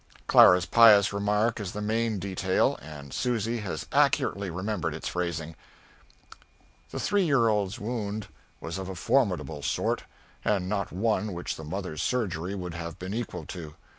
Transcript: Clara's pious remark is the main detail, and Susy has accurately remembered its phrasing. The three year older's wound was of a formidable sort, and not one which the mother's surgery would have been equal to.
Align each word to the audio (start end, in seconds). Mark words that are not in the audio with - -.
Clara's 0.25 0.65
pious 0.65 1.13
remark 1.13 1.59
is 1.59 1.73
the 1.73 1.79
main 1.79 2.17
detail, 2.17 2.75
and 2.81 3.13
Susy 3.13 3.59
has 3.59 3.85
accurately 3.91 4.49
remembered 4.49 4.95
its 4.95 5.07
phrasing. 5.07 5.55
The 6.89 6.99
three 6.99 7.23
year 7.23 7.47
older's 7.47 7.79
wound 7.79 8.27
was 8.59 8.79
of 8.79 8.89
a 8.89 8.95
formidable 8.95 9.61
sort, 9.61 10.05
and 10.43 10.67
not 10.67 10.91
one 10.91 11.33
which 11.33 11.55
the 11.55 11.63
mother's 11.63 12.01
surgery 12.01 12.55
would 12.55 12.73
have 12.73 12.97
been 12.97 13.13
equal 13.13 13.45
to. 13.45 13.75